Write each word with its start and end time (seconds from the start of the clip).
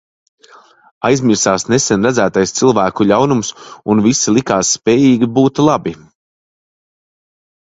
Aizmirsās 1.09 1.65
nesen 1.73 2.07
redzētais 2.09 2.53
cilvēku 2.61 3.07
ļaunums, 3.09 3.53
un 3.95 4.01
visi 4.07 4.35
likās 4.39 4.73
spējīgi 4.79 5.31
būt 5.37 5.63
labi. 5.69 5.95